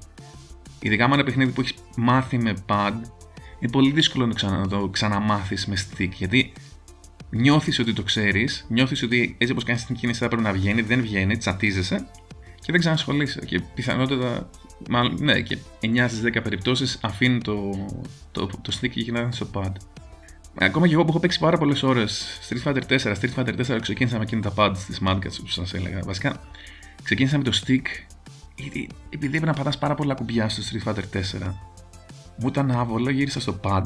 Ειδικά 0.83 1.09
με 1.09 1.15
ένα 1.15 1.25
παιχνίδι 1.25 1.53
που 1.53 1.61
έχεις 1.61 1.75
μάθει 1.97 2.39
με 2.39 2.55
pad, 2.67 2.93
είναι 3.59 3.71
πολύ 3.73 3.91
δύσκολο 3.91 4.27
να, 4.27 4.35
ξανα, 4.35 4.59
να 4.59 4.69
το 4.69 4.89
ξαναμάθεις 4.89 5.67
με 5.67 5.77
stick. 5.77 6.09
Γιατί 6.09 6.53
νιώθεις 7.31 7.79
ότι 7.79 7.93
το 7.93 8.03
ξέρεις, 8.03 8.67
νιώθεις 8.69 9.03
ότι 9.03 9.35
έτσι 9.39 9.53
όπως 9.53 9.65
κάνεις 9.65 9.85
την 9.85 9.97
κίνηση 9.97 10.19
θα 10.19 10.29
πρέπει 10.29 10.43
να 10.43 10.53
βγαίνει, 10.53 10.83
δεν 10.83 11.01
βγαίνει, 11.01 11.37
τσατίζεσαι 11.37 12.07
και 12.55 12.73
δεν 12.73 12.81
ξανασχολείσαι. 12.81 13.41
Και 13.45 13.61
πιθανότατα, 13.75 14.51
μάλλον, 14.89 15.17
ναι, 15.21 15.41
και 15.41 15.59
9 15.81 16.09
στις 16.09 16.21
10 16.21 16.43
περιπτώσεις 16.43 16.99
αφήνει 17.03 17.41
το, 17.41 17.87
το, 18.33 18.47
το 18.47 18.79
stick 18.81 18.91
και 18.91 19.01
γυρνάει 19.01 19.27
στο 19.31 19.47
pad. 19.55 19.73
Ακόμα 20.55 20.87
και 20.87 20.95
εγώ 20.95 21.03
που 21.03 21.09
έχω 21.09 21.21
παίξει 21.21 21.39
πάρα 21.39 21.59
πολλές 21.59 21.83
ώρες 21.83 22.41
Street 22.49 22.69
Fighter 22.69 22.83
4, 22.89 23.15
Street 23.15 23.35
Fighter 23.37 23.75
4 23.77 23.79
ξεκίνησα 23.81 24.17
με 24.17 24.23
εκείνα 24.23 24.41
τα 24.41 24.53
pads 24.57 24.79
της 24.87 25.01
Mad 25.07 25.17
Cats 25.17 25.37
που 25.41 25.49
σας 25.49 25.75
έλεγα. 25.75 26.01
Βασικά, 26.05 26.41
ξεκίνησα 27.03 27.39
με 27.39 27.45
το 27.45 27.61
stick 27.65 27.83
επειδή 28.55 29.37
έπρεπε 29.37 29.47
να 29.47 29.53
πατάς 29.53 29.79
πάρα 29.79 29.95
πολλά 29.95 30.15
κουμπιά 30.15 30.49
στο 30.49 30.63
Street 30.63 30.89
Fighter 30.89 31.05
4. 31.43 31.55
Μου 32.37 32.49
ήταν 32.49 32.71
άβολο, 32.71 33.11
γύρισα 33.11 33.41
στο 33.41 33.61
pad 33.63 33.85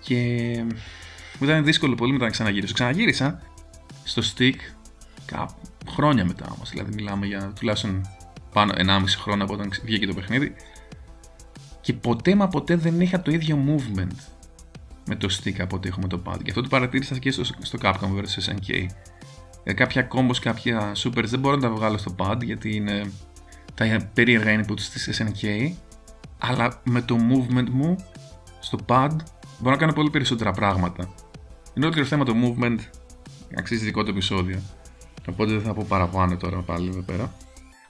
και 0.00 0.16
μου 1.38 1.46
ήταν 1.46 1.64
δύσκολο 1.64 1.94
πολύ 1.94 2.12
μετά 2.12 2.24
να 2.24 2.30
ξαναγυρίσω. 2.30 2.74
Ξαναγύρισα 2.74 3.42
στο 4.04 4.22
stick 4.34 4.56
κάπου 5.24 5.54
χρόνια 5.88 6.24
μετά 6.24 6.46
όμως. 6.54 6.70
Δηλαδή, 6.70 6.94
μιλάμε 6.94 7.26
για 7.26 7.52
τουλάχιστον 7.58 8.08
πάνω 8.52 8.72
1,5 8.76 9.02
χρόνο 9.06 9.44
από 9.44 9.52
όταν 9.52 9.70
βγήκε 9.84 10.06
το 10.06 10.14
παιχνίδι. 10.14 10.54
Και 11.80 11.92
ποτέ 11.92 12.34
μα 12.34 12.48
ποτέ 12.48 12.76
δεν 12.76 13.00
είχα 13.00 13.22
το 13.22 13.30
ίδιο 13.30 13.58
movement 13.68 14.16
με 15.06 15.16
το 15.16 15.38
stick 15.40 15.60
από 15.60 15.76
ό,τι 15.76 15.88
έχω 15.88 16.00
με 16.00 16.08
το 16.08 16.22
pad. 16.26 16.36
Και 16.42 16.50
αυτό 16.50 16.62
το 16.62 16.68
παρατήρησα 16.68 17.18
και 17.18 17.30
στο, 17.30 17.44
στο 17.44 17.78
Capcom 17.82 17.92
vs 17.92 18.50
SNK. 18.50 18.86
Ε, 19.64 19.72
κάποια 19.72 20.08
combos, 20.12 20.36
κάποια 20.40 20.92
supers 20.96 21.24
δεν 21.24 21.40
μπορώ 21.40 21.56
να 21.56 21.62
τα 21.62 21.70
βγάλω 21.70 21.98
στο 21.98 22.14
pad 22.18 22.36
γιατί 22.44 22.74
είναι 22.74 23.10
τα 23.74 24.10
περίεργα 24.14 24.60
inputs 24.60 24.80
της 24.80 25.20
SNK. 25.20 25.72
Αλλά 26.38 26.80
με 26.84 27.02
το 27.02 27.16
movement 27.30 27.68
μου 27.70 27.96
στο 28.60 28.78
pad 28.86 29.10
μπορώ 29.58 29.74
να 29.74 29.76
κάνω 29.76 29.92
πολύ 29.92 30.10
περισσότερα 30.10 30.50
πράγματα. 30.50 31.14
Είναι 31.74 31.86
όλο 31.86 31.94
το 31.94 32.04
θέμα 32.04 32.24
το 32.24 32.34
movement 32.42 32.78
αξίζει 33.56 33.84
δικό 33.84 34.02
του 34.04 34.10
επεισόδιο. 34.10 34.62
Οπότε 35.28 35.52
δεν 35.52 35.62
θα 35.62 35.74
πω 35.74 35.84
παραπάνω 35.88 36.36
τώρα 36.36 36.62
πάλι 36.62 36.88
εδώ 36.88 37.02
πέρα. 37.02 37.34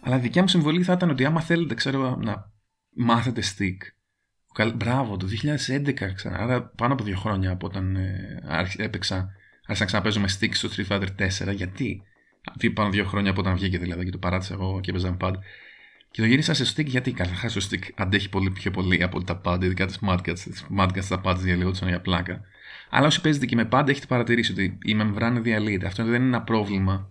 Αλλά 0.01 0.19
δικιά 0.19 0.43
μου 0.43 0.49
συμβολή 0.49 0.83
θα 0.83 0.93
ήταν 0.93 1.11
ότι 1.11 1.25
άμα 1.25 1.41
θέλετε, 1.41 1.75
ξέρω, 1.75 2.17
να 2.17 2.53
μάθετε 2.97 3.43
stick. 3.57 3.77
Μπράβο, 4.75 5.17
το 5.17 5.27
2011 5.67 5.93
ξανά, 6.15 6.37
άρα 6.37 6.63
πάνω 6.63 6.93
από 6.93 7.05
δύο 7.05 7.17
χρόνια 7.17 7.51
από 7.51 7.67
όταν 7.67 7.97
ε, 7.97 8.43
έπαιξα, 8.77 9.17
άρχισα 9.67 9.79
να 9.79 9.85
ξαναπέζω 9.85 10.21
με 10.21 10.29
stick 10.39 10.51
στο 10.53 10.69
Street 10.77 10.87
Fighter 10.89 11.09
4. 11.51 11.55
Γιατί; 11.55 12.03
Αυτή 12.51 12.71
πάνω 12.71 12.91
δύο 12.91 13.05
χρόνια 13.05 13.31
από 13.31 13.41
όταν 13.41 13.55
βγήκε 13.55 13.79
δηλαδή 13.79 14.05
και 14.05 14.11
το 14.11 14.19
παράτησα 14.19 14.55
εγώ 14.55 14.81
και 14.81 14.91
έπαιζα 14.91 15.11
με 15.11 15.17
pad. 15.21 15.33
Και 16.15 16.21
το 16.21 16.27
γύρισα 16.27 16.55
σε 16.55 16.75
stick 16.77 16.85
γιατί 16.85 17.13
καταρχάς 17.13 17.53
το 17.53 17.67
stick 17.71 17.89
αντέχει 17.95 18.29
πολύ 18.29 18.51
πιο 18.51 18.71
πολύ 18.71 19.03
από 19.03 19.25
τα 19.25 19.41
pad, 19.45 19.63
ειδικά 19.63 19.87
τις 19.87 19.99
Mad 20.07 20.17
Cats. 20.17 20.39
Τις 20.39 20.67
Mad 20.79 20.89
Cats 20.89 21.05
τα 21.09 21.21
pads 21.25 21.37
διαλύονταν 21.39 21.89
για 21.89 22.01
πλάκα. 22.01 22.41
Αλλά 22.91 23.07
όσοι 23.07 23.21
παίζετε 23.21 23.47
και 23.47 23.57
με 23.57 23.65
πάντα 23.65 23.91
έχετε 23.91 24.07
παρατηρήσει 24.07 24.53
ότι 24.53 24.79
η 24.85 24.95
μεμβράνη 24.95 25.41
διαλύεται. 25.41 25.87
Αυτό 25.87 26.05
δεν 26.05 26.15
είναι 26.15 26.25
ένα 26.25 26.43
πρόβλημα 26.43 27.11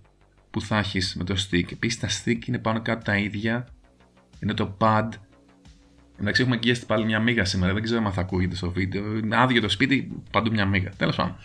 που 0.52 0.62
θα 0.62 0.78
έχεις 0.78 1.16
με 1.16 1.24
το 1.24 1.36
stick. 1.50 1.72
Επίσης 1.72 2.00
τα 2.00 2.08
stick 2.10 2.48
είναι 2.48 2.58
πάνω 2.58 2.82
κάτω 2.82 3.04
τα 3.04 3.18
ίδια. 3.18 3.68
Είναι 4.40 4.54
το 4.54 4.78
pad. 4.80 5.10
Εντάξει, 6.20 6.42
έχουμε 6.42 6.56
αγγιάσει 6.56 6.86
πάλι 6.86 7.06
μια 7.06 7.20
μίγα 7.20 7.46
σήμερα. 7.46 7.74
Δεν 7.74 7.84
ξέρω 7.84 8.06
αν 8.06 8.12
θα 8.12 8.22
ακούγεται 8.22 8.56
στο 8.56 8.72
βίντεο. 8.72 9.18
Είναι 9.18 9.38
άδειο 9.38 9.62
το 9.62 9.70
σπίτι, 9.70 10.22
παντού 10.32 10.52
μια 10.52 10.66
μίγα. 10.66 10.92
Τέλος 10.98 11.16
πάντων. 11.16 11.36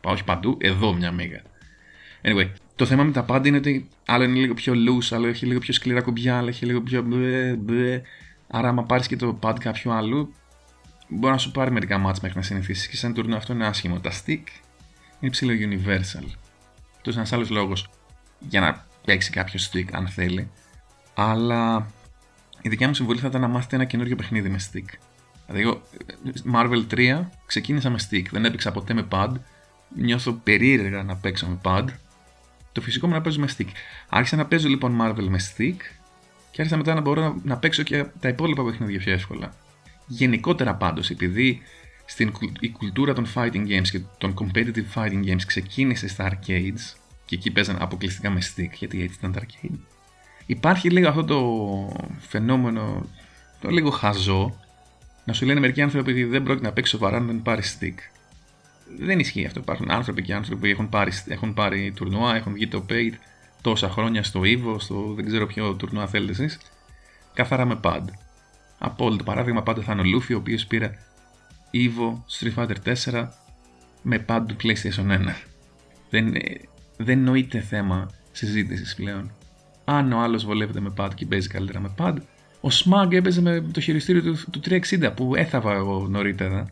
Πάω 0.00 0.12
όχι 0.12 0.24
παντού, 0.24 0.56
εδώ 0.60 0.94
μια 0.94 1.12
μίγα. 1.12 1.42
Anyway, 2.22 2.48
το 2.78 2.86
θέμα 2.86 3.02
με 3.02 3.12
τα 3.12 3.22
πάντα 3.22 3.48
είναι 3.48 3.56
ότι 3.56 3.88
άλλο 4.06 4.24
είναι 4.24 4.38
λίγο 4.38 4.54
πιο 4.54 4.72
loose, 4.72 5.08
άλλο 5.10 5.26
έχει 5.26 5.46
λίγο 5.46 5.58
πιο 5.60 5.72
σκληρά 5.72 6.02
κουμπιά, 6.02 6.38
άλλο 6.38 6.48
έχει 6.48 6.66
λίγο 6.66 6.80
πιο 6.80 7.02
μπλε, 7.02 7.56
μπλε. 7.56 8.02
Άρα, 8.48 8.68
άμα 8.68 8.82
πάρεις 8.82 9.06
και 9.06 9.16
το 9.16 9.38
pad 9.42 9.54
κάποιου 9.60 9.92
άλλου, 9.92 10.34
μπορεί 11.08 11.32
να 11.32 11.38
σου 11.38 11.50
πάρει 11.50 11.70
μερικά 11.70 11.98
μάτς 11.98 12.20
μέχρι 12.20 12.36
να 12.36 12.44
συνηθίσεις. 12.44 12.88
Και 12.88 12.96
σαν 12.96 13.14
τουρνό 13.14 13.36
αυτό 13.36 13.52
είναι 13.52 13.66
άσχημο. 13.66 14.00
Τα 14.00 14.10
stick 14.10 14.42
είναι 15.20 15.30
ψηλό 15.30 15.52
universal. 15.52 16.26
Αυτός 16.96 17.14
είναι 17.14 17.14
ένας 17.14 17.32
άλλος 17.32 17.50
λόγος 17.50 17.90
για 18.38 18.60
να 18.60 18.86
παίξει 19.04 19.30
κάποιος 19.30 19.70
stick, 19.72 19.86
αν 19.92 20.08
θέλει. 20.08 20.50
Αλλά 21.14 21.90
η 22.62 22.68
δικιά 22.68 22.86
μου 22.88 22.94
συμβολή 22.94 23.18
θα 23.18 23.26
ήταν 23.26 23.40
να 23.40 23.48
μάθετε 23.48 23.76
ένα 23.76 23.84
καινούριο 23.84 24.16
παιχνίδι 24.16 24.48
με 24.48 24.58
stick. 24.72 24.98
Δηλαδή, 25.46 25.62
εγώ 25.62 25.82
Marvel 26.54 26.86
3 26.94 27.24
ξεκίνησα 27.46 27.90
με 27.90 27.98
stick, 28.10 28.24
δεν 28.30 28.44
έπαιξα 28.44 28.72
ποτέ 28.72 28.94
με 28.94 29.06
pad. 29.10 29.32
Νιώθω 29.96 30.32
περίεργα 30.32 31.02
να 31.02 31.16
παίξω 31.16 31.46
με 31.46 31.58
pad. 31.62 31.84
Το 32.72 32.80
φυσικό 32.80 33.06
μου 33.06 33.12
να 33.12 33.20
παίζω 33.20 33.40
με 33.40 33.48
stick. 33.56 33.68
Άρχισα 34.08 34.36
να 34.36 34.46
παίζω 34.46 34.68
λοιπόν 34.68 34.98
Marvel 35.02 35.26
με 35.28 35.38
stick 35.38 35.76
και 36.50 36.60
άρχισα 36.60 36.76
μετά 36.76 36.94
να 36.94 37.00
μπορώ 37.00 37.22
να, 37.22 37.34
να 37.42 37.56
παίξω 37.56 37.82
και 37.82 38.04
τα 38.20 38.28
υπόλοιπα 38.28 38.64
παιχνίδια 38.64 38.98
πιο 38.98 39.12
εύκολα. 39.12 39.54
Γενικότερα 40.06 40.74
πάντως, 40.74 41.10
επειδή 41.10 41.62
στην, 42.04 42.32
η 42.60 42.70
κουλτούρα 42.70 43.12
των 43.12 43.26
fighting 43.34 43.66
games 43.66 43.88
και 43.90 44.00
των 44.18 44.34
competitive 44.34 44.94
fighting 44.94 45.24
games 45.24 45.42
ξεκίνησε 45.46 46.08
στα 46.08 46.30
arcades 46.32 46.96
και 47.24 47.34
εκεί 47.34 47.50
παίζαν 47.50 47.76
αποκλειστικά 47.80 48.30
με 48.30 48.40
stick, 48.40 48.70
γιατί 48.78 49.02
έτσι 49.02 49.16
ήταν 49.18 49.32
τα 49.32 49.40
arcade. 49.40 49.78
Υπάρχει 50.46 50.90
λίγο 50.90 51.08
αυτό 51.08 51.24
το 51.24 51.40
φαινόμενο, 52.18 53.08
το 53.60 53.70
λίγο 53.70 53.90
χαζό, 53.90 54.60
να 55.24 55.32
σου 55.32 55.46
λένε 55.46 55.60
μερικοί 55.60 55.82
άνθρωποι 55.82 56.10
ότι 56.10 56.24
δεν 56.24 56.42
πρόκειται 56.42 56.66
να 56.66 56.72
παίξεις 56.72 56.98
σοβαρά 56.98 57.16
αν 57.16 57.26
δεν 57.26 57.42
πάρεις 57.42 57.78
stick. 57.80 57.94
Δεν 58.96 59.18
ισχύει 59.18 59.46
αυτό. 59.46 59.60
Υπάρχουν 59.60 59.90
άνθρωποι 59.90 60.22
και 60.22 60.34
άνθρωποι 60.34 60.60
που 60.60 60.66
έχουν 60.66 60.88
πάρει, 60.88 61.12
έχουν 61.26 61.54
πάρει 61.54 61.92
τουρνουά, 61.96 62.36
έχουν 62.36 62.52
βγει 62.52 62.68
το 62.68 62.84
paid 62.88 63.12
τόσα 63.60 63.90
χρόνια 63.90 64.22
στο 64.22 64.40
Evo, 64.44 64.76
στο 64.78 65.12
δεν 65.16 65.26
ξέρω 65.26 65.46
ποιο 65.46 65.74
τουρνουά 65.74 66.06
θέλετε 66.06 66.32
εσείς, 66.32 66.58
καθαρά 67.34 67.64
με 67.64 67.80
pad. 67.82 68.02
Απόλυτο 68.78 69.24
παράδειγμα 69.24 69.62
πάντα 69.62 69.82
θα 69.82 69.92
είναι 69.92 70.00
ο 70.00 70.04
Luffy, 70.04 70.34
ο 70.34 70.36
οποίος 70.36 70.66
πήρε 70.66 70.90
Evo 71.72 72.22
Street 72.38 72.54
Fighter 72.54 72.94
4 73.12 73.28
με 74.02 74.24
pad 74.28 74.40
του 74.46 74.56
PlayStation 74.62 75.10
1. 75.10 75.18
Δεν, 76.10 76.32
δεν 76.96 77.18
νοείται 77.18 77.60
θέμα 77.60 78.10
συζήτησης 78.32 78.94
πλέον. 78.94 79.32
Αν 79.84 80.12
ο 80.12 80.18
άλλος 80.18 80.44
βολεύεται 80.44 80.80
με 80.80 80.92
pad 80.96 81.08
και 81.14 81.26
παίζει 81.26 81.48
καλύτερα 81.48 81.80
με 81.80 81.94
pad, 81.98 82.14
ο 82.60 82.68
Smug 82.68 83.12
έπαιζε 83.12 83.40
με 83.40 83.60
το 83.72 83.80
χειριστήριο 83.80 84.22
του, 84.22 84.50
του 84.50 84.60
360 84.64 85.12
που 85.16 85.34
έθαβα 85.34 85.74
εγώ 85.74 86.06
νωρίτερα. 86.08 86.66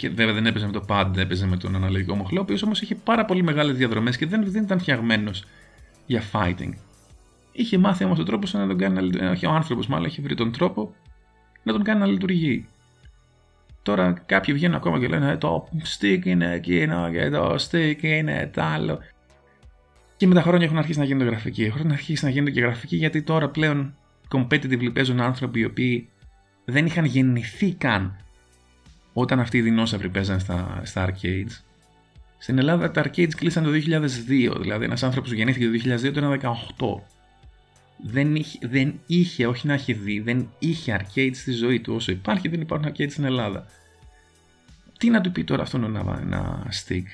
Και 0.00 0.08
βέβαια 0.08 0.34
δεν 0.34 0.46
έπαιζε 0.46 0.66
με 0.66 0.72
το 0.72 0.84
pad, 0.88 1.16
έπαιζε 1.16 1.46
με 1.46 1.56
τον 1.56 1.76
αναλογικό 1.76 2.14
μοχλό, 2.14 2.38
ο 2.38 2.42
οποίο 2.42 2.56
όμως 2.64 2.80
είχε 2.80 2.94
πάρα 2.94 3.24
πολύ 3.24 3.42
μεγάλες 3.42 3.76
διαδρομές 3.76 4.16
και 4.16 4.26
δεν, 4.26 4.50
δεν 4.50 4.62
ήταν 4.62 4.78
φτιαγμένος 4.78 5.44
για 6.06 6.22
fighting. 6.32 6.72
Είχε 7.52 7.78
μάθει 7.78 8.04
όμως 8.04 8.16
τον 8.16 8.26
τρόπος 8.26 8.52
να 8.52 8.66
τον 8.66 8.78
κάνει 8.78 9.10
να 9.10 9.30
Όχι, 9.30 9.46
ο 9.46 9.50
άνθρωπος 9.50 9.86
μάλλον 9.86 10.06
είχε 10.06 10.22
βρει 10.22 10.34
τον 10.34 10.52
τρόπο 10.52 10.94
να 11.62 11.72
τον 11.72 11.82
κάνει 11.82 12.00
να 12.00 12.06
λειτουργεί. 12.06 12.66
Τώρα 13.82 14.22
κάποιοι 14.26 14.54
βγαίνουν 14.54 14.76
ακόμα 14.76 14.98
και 14.98 15.08
λένε 15.08 15.30
«Ε, 15.30 15.36
το 15.36 15.68
stick 15.84 16.24
είναι 16.24 16.52
εκείνο 16.52 17.10
και 17.10 17.30
το 17.30 17.54
stick 17.54 18.02
είναι 18.02 18.50
τ' 18.52 18.58
άλλο. 18.58 18.98
Και 20.16 20.26
με 20.26 20.34
τα 20.34 20.42
χρόνια 20.42 20.66
έχουν 20.66 20.78
αρχίσει 20.78 20.98
να 20.98 21.04
γίνονται 21.04 21.24
γραφικοί. 21.24 21.64
Έχουν 21.64 21.90
αρχίσει 21.90 22.24
να 22.24 22.30
γίνονται 22.30 22.50
και 22.50 22.60
γραφικοί 22.60 22.96
γιατί 22.96 23.22
τώρα 23.22 23.48
πλέον 23.48 23.94
competitive 24.34 24.92
παίζουν 24.92 25.20
άνθρωποι 25.20 25.60
οι 25.60 25.64
οποίοι 25.64 26.08
δεν 26.64 26.86
είχαν 26.86 27.04
γεννηθεί 27.04 27.74
καν 27.74 28.16
όταν 29.12 29.40
αυτοί 29.40 29.58
οι 29.58 29.60
δεινόσαυροι 29.60 30.08
παίζαν 30.08 30.40
στα, 30.40 30.80
στα 30.84 31.08
arcades. 31.08 31.62
Στην 32.38 32.58
Ελλάδα 32.58 32.90
τα 32.90 33.04
arcades 33.04 33.34
κλείσαν 33.36 33.64
το 33.64 33.70
2002, 33.70 34.60
δηλαδή 34.60 34.84
ένας 34.84 35.02
άνθρωπος 35.02 35.30
που 35.30 35.36
γεννήθηκε 35.36 35.66
το 35.66 35.96
2002 35.96 36.04
ήταν 36.04 36.40
18. 36.76 37.00
Δεν 38.02 38.34
είχε, 38.36 38.58
δεν 38.62 39.00
είχε, 39.06 39.46
όχι 39.46 39.66
να 39.66 39.74
έχει 39.74 39.92
δει, 39.92 40.20
δεν 40.20 40.48
είχε 40.58 41.00
arcades 41.00 41.34
στη 41.34 41.52
ζωή 41.52 41.80
του. 41.80 41.94
Όσο 41.94 42.12
υπάρχει 42.12 42.48
δεν 42.48 42.60
υπάρχουν 42.60 42.92
arcades 42.92 43.10
στην 43.10 43.24
Ελλάδα. 43.24 43.66
Τι 44.98 45.10
να 45.10 45.20
του 45.20 45.32
πει 45.32 45.44
τώρα 45.44 45.62
αυτόν 45.62 45.84
ένα, 45.84 46.18
ένα 46.20 46.66
stick; 46.70 47.04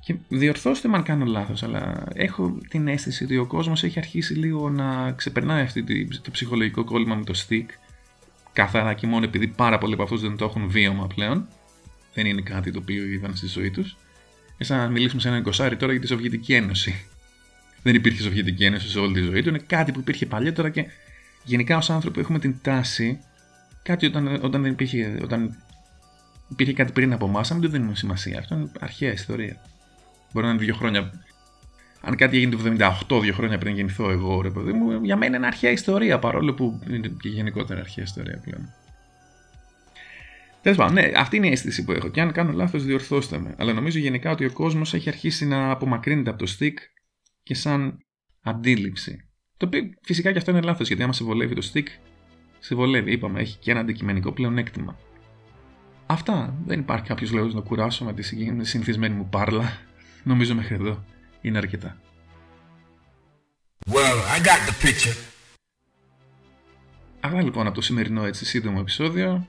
Και 0.00 0.14
διορθώστε 0.28 0.88
με 0.88 0.96
αν 0.96 1.02
κάνω 1.02 1.24
λάθος, 1.24 1.62
αλλά 1.62 2.04
έχω 2.14 2.58
την 2.68 2.88
αίσθηση 2.88 3.24
ότι 3.24 3.36
ο 3.36 3.46
κόσμος 3.46 3.84
έχει 3.84 3.98
αρχίσει 3.98 4.34
λίγο 4.34 4.70
να 4.70 5.12
ξεπερνάει 5.12 5.62
αυτό 5.62 5.80
το 6.22 6.30
ψυχολογικό 6.30 6.84
κόλλημα 6.84 7.14
με 7.14 7.24
το 7.24 7.44
stick. 7.48 7.66
Καθαρά 8.52 8.94
και 8.94 9.06
μόνο 9.06 9.24
επειδή 9.24 9.46
πάρα 9.46 9.78
πολλοί 9.78 9.92
από 9.92 10.02
αυτούς 10.02 10.20
δεν 10.20 10.36
το 10.36 10.44
έχουν 10.44 10.68
βίωμα 10.68 11.06
πλέον. 11.06 11.48
Δεν 12.14 12.26
είναι 12.26 12.40
κάτι 12.40 12.70
το 12.70 12.78
οποίο 12.78 13.04
είδαν 13.04 13.36
στη 13.36 13.46
ζωή 13.46 13.70
τους. 13.70 13.96
Ε, 14.58 14.64
σαν 14.64 14.78
να 14.78 14.88
μιλήσουμε 14.88 15.20
σε 15.20 15.28
έναν 15.28 15.44
20 15.46 15.76
τώρα 15.78 15.92
για 15.92 16.00
τη 16.00 16.06
Σοβιετική 16.06 16.54
Ένωση. 16.54 17.06
Δεν 17.82 17.94
υπήρχε 17.94 18.22
Σοβιετική 18.22 18.64
Ένωση 18.64 18.88
σε 18.88 18.98
όλη 18.98 19.12
τη 19.12 19.20
ζωή 19.20 19.42
του. 19.42 19.48
Είναι 19.48 19.62
κάτι 19.66 19.92
που 19.92 20.00
υπήρχε 20.00 20.26
παλιότερα 20.26 20.70
και 20.70 20.86
γενικά 21.44 21.76
ως 21.76 21.90
άνθρωποι 21.90 22.20
έχουμε 22.20 22.38
την 22.38 22.54
τάση 22.62 23.20
κάτι 23.82 24.06
όταν, 24.06 24.38
όταν, 24.42 24.62
δεν 24.62 24.72
υπήρχε, 24.72 25.18
όταν 25.22 25.56
υπήρχε 26.48 26.72
κάτι 26.72 26.92
πριν 26.92 27.12
από 27.12 27.26
εμάς, 27.26 27.48
να 27.48 27.54
μην 27.54 27.64
το 27.64 27.70
δίνουμε 27.70 27.94
σημασία. 27.94 28.38
Αυτό 28.38 28.54
είναι 28.54 28.70
αρχαία 28.80 29.12
ιστορία. 29.12 29.56
Μπορεί 30.32 30.46
να 30.46 30.52
είναι 30.52 30.62
δύο 30.62 30.74
χρόνια. 30.74 31.12
Αν 32.00 32.16
κάτι 32.16 32.36
έγινε 32.36 32.56
το 32.56 32.76
78, 33.08 33.20
δύο 33.20 33.32
χρόνια 33.32 33.58
πριν 33.58 33.74
γεννηθώ 33.74 34.10
εγώ, 34.10 34.40
ρε 34.40 34.50
παιδί 34.50 34.72
μου, 34.72 35.04
για 35.04 35.16
μένα 35.16 35.36
είναι 35.36 35.46
αρχαία 35.46 35.70
ιστορία 35.70 36.18
παρόλο 36.18 36.54
που 36.54 36.80
είναι 36.90 37.08
και 37.20 37.28
γενικότερα 37.28 37.80
αρχαία 37.80 38.04
ιστορία 38.04 38.40
πλέον. 38.44 38.68
Τέλος 40.62 40.78
πάντων, 40.78 40.94
ναι, 40.94 41.10
αυτή 41.16 41.36
είναι 41.36 41.46
η 41.46 41.50
αίσθηση 41.50 41.84
που 41.84 41.92
έχω. 41.92 42.08
Και 42.08 42.20
αν 42.20 42.32
κάνω 42.32 42.52
λάθος, 42.52 42.84
διορθώστε 42.84 43.38
με. 43.38 43.54
Αλλά 43.58 43.72
νομίζω 43.72 43.98
γενικά 43.98 44.30
ότι 44.30 44.44
ο 44.44 44.52
κόσμος 44.52 44.94
έχει 44.94 45.08
αρχίσει 45.08 45.46
να 45.46 45.70
απομακρύνεται 45.70 46.30
από 46.30 46.44
το 46.44 46.56
stick 46.58 46.74
και 47.42 47.54
σαν 47.54 47.98
αντίληψη. 48.42 49.28
Το 49.56 49.66
οποίο 49.66 49.80
φυσικά 50.02 50.32
και 50.32 50.38
αυτό 50.38 50.50
είναι 50.50 50.60
λάθος 50.60 50.86
γιατί 50.86 51.02
άμα 51.02 51.12
σε 51.12 51.24
βολεύει 51.24 51.54
το 51.54 51.70
stick, 51.72 51.86
σε 52.58 52.74
βολεύει. 52.74 53.12
Είπαμε, 53.12 53.40
έχει 53.40 53.58
και 53.58 53.70
ένα 53.70 53.80
αντικειμενικό 53.80 54.32
πλεονέκτημα. 54.32 54.98
Αυτά. 56.06 56.54
Δεν 56.66 56.80
υπάρχει 56.80 57.06
κάποιος 57.06 57.32
λόγος 57.32 57.54
να 57.54 57.60
κουράσω 57.60 58.04
με 58.04 58.12
τη 58.12 58.22
συνηθισμένη 58.64 59.14
μου 59.14 59.28
πάρλα. 59.28 59.78
Νομίζω 60.24 60.54
μέχρι 60.54 60.74
εδώ 60.74 61.04
είναι 61.40 61.58
αρκετά. 61.58 61.96
Well, 63.92 64.18
I 64.36 64.38
got 64.38 64.60
the 64.68 64.86
picture. 64.86 65.16
Αυτά 67.20 67.42
λοιπόν 67.42 67.66
από 67.66 67.74
το 67.74 67.80
σημερινό 67.80 68.24
έτσι 68.24 68.44
σύντομο 68.44 68.78
επεισόδιο. 68.80 69.46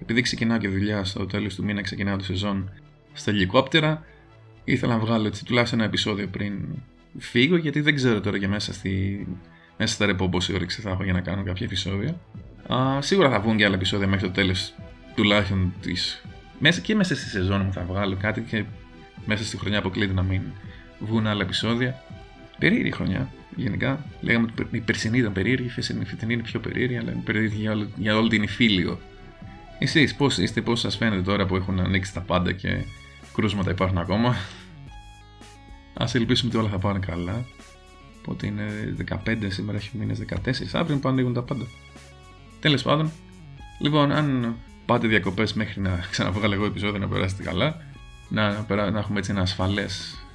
Επειδή 0.00 0.20
ξεκινάω 0.20 0.58
και 0.58 0.68
δουλειά 0.68 1.04
στο 1.04 1.26
τέλος 1.26 1.54
του 1.54 1.64
μήνα, 1.64 1.82
ξεκινάω 1.82 2.16
τη 2.16 2.24
σεζόν 2.24 2.70
στα 3.12 3.30
ελικόπτερα, 3.30 4.04
ήθελα 4.64 4.92
να 4.92 5.00
βγάλω 5.00 5.26
έτσι 5.26 5.44
τουλάχιστον 5.44 5.78
ένα 5.78 5.88
επεισόδιο 5.88 6.28
πριν 6.28 6.68
φύγω, 7.18 7.56
γιατί 7.56 7.80
δεν 7.80 7.94
ξέρω 7.94 8.20
τώρα 8.20 8.38
και 8.38 8.48
μέσα, 8.48 8.72
στη, 8.72 9.26
μέσα 9.78 9.94
στα 9.94 10.06
ρεπό 10.06 10.28
πόση 10.28 10.54
όρεξη 10.54 10.80
θα 10.80 10.90
έχω 10.90 11.04
για 11.04 11.12
να 11.12 11.20
κάνω 11.20 11.42
κάποια 11.42 11.66
επεισόδια. 11.66 12.20
Α, 12.72 13.02
σίγουρα 13.02 13.30
θα 13.30 13.40
βγουν 13.40 13.56
και 13.56 13.64
άλλα 13.64 13.74
επεισόδια 13.74 14.06
μέχρι 14.06 14.26
το 14.26 14.32
τέλος 14.32 14.74
τουλάχιστον 15.14 15.74
της. 15.80 16.24
Μέσα 16.58 16.80
και 16.80 16.94
μέσα 16.94 17.16
στη 17.16 17.28
σεζόν 17.28 17.64
μου 17.64 17.72
θα 17.72 17.84
βγάλω 17.84 18.16
κάτι 18.20 18.40
και 18.40 18.64
μέσα 19.26 19.44
στη 19.44 19.56
χρονιά 19.58 19.78
αποκλείται 19.78 20.12
να 20.12 20.22
μην 20.22 20.42
βγουν 21.04 21.26
άλλα 21.26 21.42
επεισόδια. 21.42 22.02
Περίεργη 22.58 22.90
χρονιά, 22.90 23.30
γενικά. 23.56 24.04
Λέγαμε 24.20 24.48
ότι 24.58 24.76
η 24.76 24.80
περσινή 24.80 25.18
ήταν 25.18 25.32
περίεργη, 25.32 25.66
η 25.76 26.04
φετινή 26.04 26.32
είναι 26.32 26.42
πιο 26.42 26.60
περίεργη, 26.60 26.96
αλλά 26.96 27.12
είναι 27.12 27.22
περίεργη 27.24 27.60
για, 27.60 27.72
όλη, 27.72 27.92
για 27.96 28.16
όλη 28.16 28.28
την 28.28 28.42
υφήλιο. 28.42 28.98
Εσείς 29.78 30.14
πώς 30.14 30.38
είστε, 30.38 30.60
πώς 30.60 30.80
σας 30.80 30.96
φαίνεται 30.96 31.22
τώρα 31.22 31.46
που 31.46 31.56
έχουν 31.56 31.80
ανοίξει 31.80 32.14
τα 32.14 32.20
πάντα 32.20 32.52
και 32.52 32.84
κρούσματα 33.34 33.70
υπάρχουν 33.70 33.98
ακόμα; 33.98 34.36
Α 35.94 36.06
ελπίσουμε 36.12 36.50
ότι 36.50 36.60
όλα 36.60 36.68
θα 36.68 36.78
πάνε 36.78 36.98
καλά. 36.98 37.44
Οπότε 38.18 38.46
είναι 38.46 38.94
15, 39.24 39.36
σήμερα 39.48 39.78
έχει 39.78 39.96
μήνε 39.96 40.14
14, 40.28 40.50
αύριο 40.72 40.98
που 40.98 41.08
ανοίγουν 41.08 41.32
τα 41.32 41.42
πάντα. 41.42 41.64
Τέλος 42.60 42.82
πάντων, 42.82 43.10
λοιπόν, 43.80 44.12
αν 44.12 44.56
πάτε 44.86 45.06
διακοπές 45.06 45.52
μέχρι 45.52 45.80
να 45.80 46.04
ξαναβγάλω 46.10 46.54
εγώ 46.54 46.64
επεισόδιο 46.64 46.98
να 46.98 47.08
περάσετε 47.08 47.42
καλά, 47.42 47.76
να, 48.28 48.66
να 48.90 48.98
έχουμε 48.98 49.18
έτσι 49.18 49.30
ένα 49.30 49.40
ασφαλές 49.40 50.16
ε, 50.16 50.31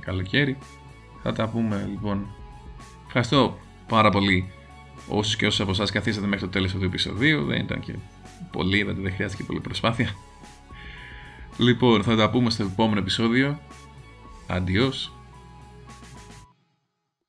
καλοκαίρι. 0.00 0.58
Θα 1.22 1.32
τα 1.32 1.48
πούμε 1.48 1.86
λοιπόν. 1.90 2.26
Ευχαριστώ 3.06 3.58
πάρα 3.88 4.10
πολύ 4.10 4.50
όσους 5.08 5.36
και 5.36 5.46
όσους 5.46 5.60
από 5.60 5.70
εσάς 5.70 5.90
καθίσατε 5.90 6.26
μέχρι 6.26 6.44
το 6.44 6.50
τέλος 6.50 6.72
του 6.72 6.84
επεισοδίου. 6.84 7.44
Δεν 7.44 7.60
ήταν 7.60 7.80
και 7.80 7.94
πολύ, 8.52 8.82
δεν 8.82 9.12
χρειάστηκε 9.12 9.44
πολύ 9.44 9.60
προσπάθεια. 9.60 10.14
Λοιπόν, 11.56 12.02
θα 12.02 12.16
τα 12.16 12.30
πούμε 12.30 12.50
στο 12.50 12.62
επόμενο 12.62 12.98
επεισόδιο. 12.98 13.60
Αντιός. 14.46 15.15